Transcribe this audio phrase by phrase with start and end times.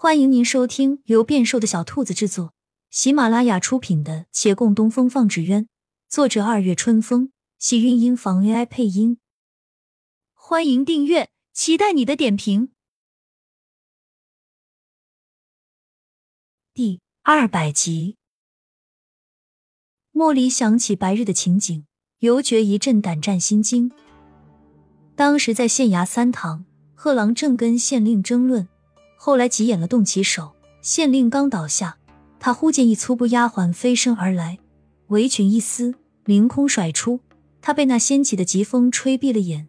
[0.00, 2.54] 欢迎您收听由变瘦的小兔子制作、
[2.88, 5.64] 喜马拉雅出品的《且共东风放纸鸢》，
[6.08, 9.18] 作者二月春风，喜韵音房 AI 配音。
[10.34, 12.70] 欢迎订阅，期待你的点评。
[16.72, 18.18] 第二百集，
[20.12, 21.84] 莫离想起白日的情景，
[22.20, 23.90] 犹觉一阵胆战心惊。
[25.16, 28.68] 当时在县衙三堂，贺郎正跟县令争论。
[29.20, 30.52] 后来急眼了，动起手。
[30.80, 31.98] 县令刚倒下，
[32.38, 34.58] 他忽见一粗布丫鬟飞身而来，
[35.08, 37.18] 围裙一撕，凌空甩出。
[37.60, 39.66] 他被那掀起的疾风吹闭了眼，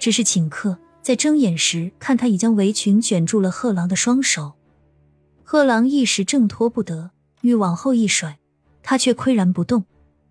[0.00, 4.54] 只是顷刻，在睁眼时，看他已将围裙卷住了贺郎的双手。
[5.44, 8.40] 贺郎一时挣脱不得，欲往后一甩，
[8.82, 9.84] 他却岿然不动，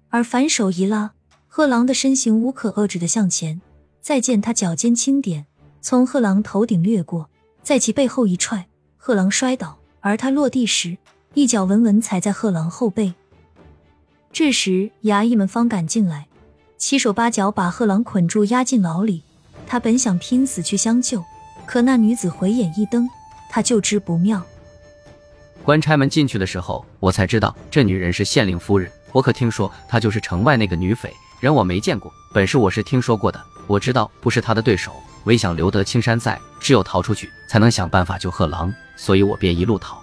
[0.09, 1.13] 而反手一拉，
[1.47, 3.61] 贺郎的身形无可遏制的向前。
[4.01, 5.47] 再见他脚尖轻点，
[5.79, 7.29] 从贺郎头顶掠过。
[7.67, 10.97] 在其背后一踹，贺狼摔倒，而他落地时
[11.33, 13.13] 一脚稳稳踩在贺狼后背。
[14.31, 16.27] 这时衙役们方赶进来，
[16.77, 19.21] 七手八脚把贺狼捆住，押进牢里。
[19.67, 21.21] 他本想拼死去相救，
[21.65, 23.05] 可那女子回眼一瞪，
[23.49, 24.41] 他就知不妙。
[25.65, 28.89] 官差们进去的时候，我才知道这女人是县令夫人。
[29.11, 33.43] 我可听说她就是城外那个女匪，人我没见过，本事我是听说过的。
[33.67, 34.93] 我知道不是她的对手。
[35.27, 40.01] 唯想留得青山在，只有逃出去，才能想办法救贺狼，所以我便一路逃。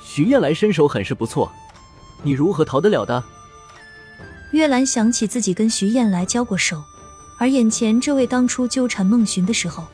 [0.00, 1.50] 徐燕来身手很是不错，
[2.22, 3.22] 你如何逃得了的？
[4.52, 6.80] 月兰想起自己跟徐燕来交过手，
[7.36, 9.84] 而眼前这位当初纠缠孟寻的时候，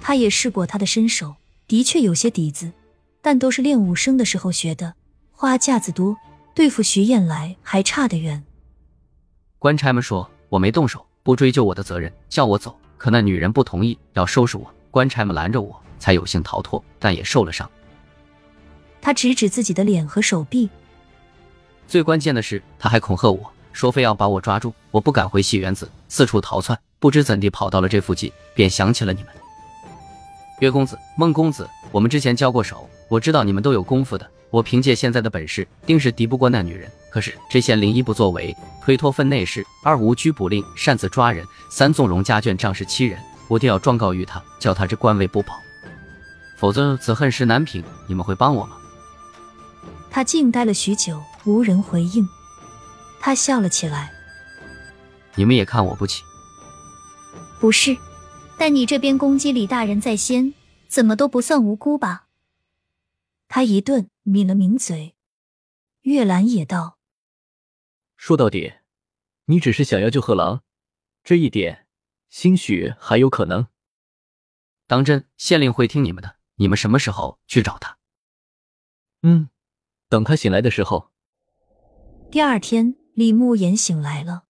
[0.00, 1.36] 他也试过他的身手，
[1.68, 2.72] 的确有些底子，
[3.22, 4.94] 但都是练武生的时候学的，
[5.30, 6.16] 花架子多，
[6.56, 8.42] 对付徐燕来还差得远。
[9.60, 12.76] 官差们说我没动手，不追究我的责任，叫我走。
[13.04, 14.64] 可那女人不同意，要收拾我。
[14.90, 17.70] 官差们拦着我，才有幸逃脱，但也受了伤。
[19.02, 20.70] 他指指自己的脸和手臂。
[21.86, 24.72] 最关键的是，他还恐吓我说，非要把我抓住。
[24.90, 29.30] 我不敢回戏园子，四处逃窜，不知怎地跑到了这附近，便想起了你们。
[30.60, 34.26] 岳公子、孟公子，我们之前交过手，我知道你们都有功夫的。
[34.48, 36.90] 我凭借现在的本事，定是敌不过那女人。
[37.14, 38.52] 可是这县令一不作为，
[38.82, 43.22] 推脱分内事；二无拘捕令，擅自抓人；三纵容家眷仗势欺人。
[43.46, 45.54] 我定要状告于他，叫他这官位不保，
[46.56, 47.84] 否则此恨事难平。
[48.08, 48.76] 你们会帮我吗？
[50.10, 52.28] 他静待了许久，无人回应。
[53.20, 54.10] 他笑了起来
[55.36, 56.24] ：“你们也看我不起？
[57.60, 57.96] 不是，
[58.58, 60.52] 但你这边攻击李大人在先，
[60.88, 62.24] 怎么都不算无辜吧？”
[63.46, 65.14] 他一顿，抿了抿嘴。
[66.02, 66.93] 月兰也道
[68.26, 68.72] ：“说到底，
[69.44, 70.62] 你只是想要救贺郎，
[71.22, 71.86] 这一点，
[72.30, 73.66] 兴许还有可能。
[74.86, 76.36] 当真，县令会听你们的。
[76.54, 77.98] 你们什么时候去找他？
[79.24, 79.50] 嗯，
[80.08, 81.10] 等他醒来的时候。
[82.30, 84.44] 第二天，李慕言醒来了。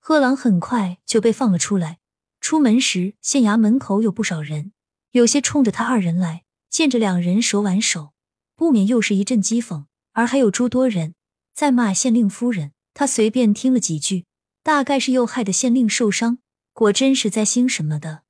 [0.00, 2.00] 贺郎很快就被放了出来。
[2.40, 4.72] 出门时，县衙门口有不少人，
[5.12, 6.44] 有些冲着他二人来。
[6.68, 8.14] 见着两人手挽手，
[8.56, 9.86] 不免又是一阵讥讽。
[10.10, 11.14] 而还有诸多人
[11.58, 14.26] 在骂县令夫人，他随便听了几句，
[14.62, 16.38] 大概是又害得县令受伤，
[16.72, 18.22] 果真是灾星什么的。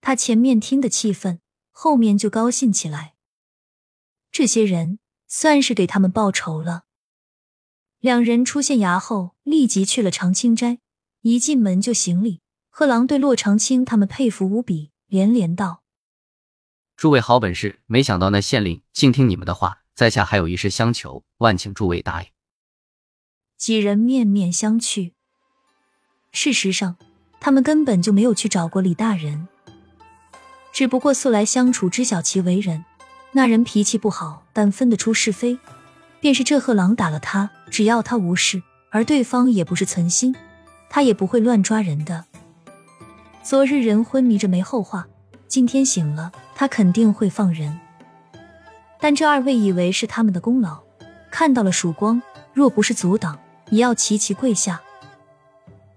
[0.00, 1.40] 他前面听的气愤，
[1.70, 3.12] 后面就高兴起来。
[4.32, 6.84] 这些人算是给他们报仇了。
[7.98, 10.78] 两人出县衙后，立即去了长青斋，
[11.20, 12.40] 一进门就行礼。
[12.70, 15.82] 贺郎对骆长青他们佩服无比，连连道。
[16.96, 22.28] 诸位好本事，没想到那县令竟听你们的话，在下还有一事相求，万请诸位答应。
[23.56, 25.12] 几人面面相觑。
[26.32, 26.96] 事实上，
[27.40, 29.46] 他们根本就没有去找过李大人，
[30.72, 32.84] 只不过素来相处，知晓其为人。
[33.32, 35.58] 那人脾气不好，但分得出是非。
[36.20, 40.34] 便是这贺郎打了他，只要他无事，而对方也不是存心，
[40.88, 42.24] 他也不会乱抓人的。
[43.42, 45.06] 昨日人昏迷着没后话。
[45.46, 47.78] 今天醒了，他肯定会放人。
[49.04, 50.78] 但这二位以为是他们的功劳，
[51.30, 52.22] 看到了曙光，
[52.54, 54.80] 若不是阻挡，也要齐齐跪下。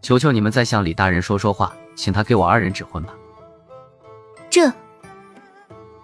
[0.01, 3.13] 求求你们再向李大人说说话，请他给我二人指婚吧。
[4.50, 4.74] 这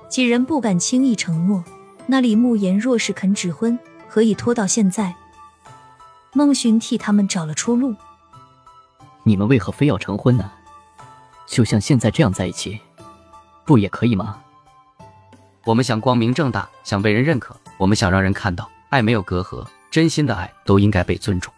[0.08, 1.62] 几人不敢轻易承诺。
[2.08, 3.78] 那李慕言若是肯指婚，
[4.08, 5.14] 何以拖到现在？
[6.32, 7.94] 孟寻替他们找了出路。
[9.24, 10.50] 你们为何非要成婚呢？
[11.48, 12.80] 就像现在这样在一起。
[13.66, 14.42] 不也可以吗？
[15.66, 21.54] 我们想光明正大，想被人认可，我们想让人看到爱没有隔阂，真心的爱都应该被尊重。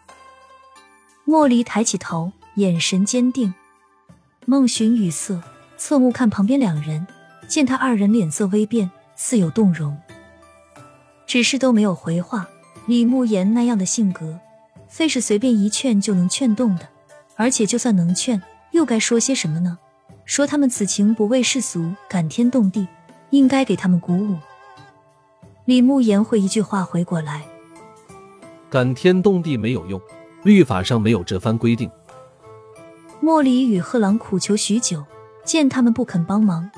[1.24, 3.52] 莫离抬起头，眼神坚定。
[4.44, 5.42] 孟寻语塞，
[5.76, 7.04] 侧目看旁边两人，
[7.48, 9.98] 见他二人脸色微变，似有动容，
[11.26, 12.48] 只是都没有回话。
[12.86, 14.38] 李慕言那样的性格，
[14.88, 16.88] 非是随便一劝就能劝动的，
[17.34, 19.78] 而且就算能劝，又该说些什么呢？
[20.24, 22.86] 说他们此情不为世俗，感天动地，
[23.30, 24.36] 应该给他们鼓舞。
[25.64, 27.44] 李慕言会一句话回过来：
[28.70, 30.00] 感天动地没有用，
[30.42, 31.90] 律法上没有这番规定。
[33.20, 35.04] 莫离与贺朗苦求许久，
[35.44, 36.70] 见他们不肯帮忙，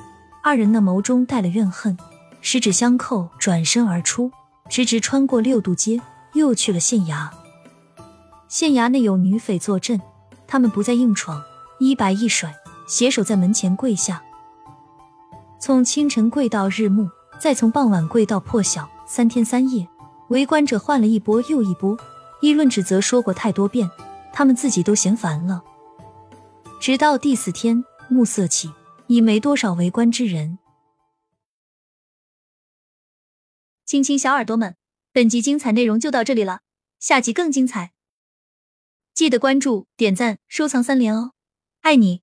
[0.43, 1.97] 二人那眸中带了怨恨，
[2.41, 4.31] 十指相扣，转身而出。
[4.69, 5.99] 直直穿过六渡街，
[6.33, 7.29] 又去了县衙。
[8.47, 9.99] 县衙内有女匪坐镇，
[10.47, 11.41] 他们不再硬闯，
[11.79, 12.55] 衣摆一甩，
[12.87, 14.23] 携手在门前跪下。
[15.59, 19.85] 从清晨跪到日暮，再从傍晚跪到破晓，三天三夜，
[20.29, 21.97] 围观者换了一波又一波，
[22.41, 23.89] 议论指责说过太多遍，
[24.31, 25.61] 他们自己都嫌烦了。
[26.79, 28.71] 直到第四天，暮色起，
[29.07, 30.57] 已没多少围观之人。
[33.85, 34.77] 亲亲小耳朵们，
[35.11, 36.61] 本集精彩内容就到这里了，
[37.01, 37.91] 下集更精彩，
[39.13, 41.33] 记得关注、点赞、收藏三连哦，
[41.81, 42.21] 爱你！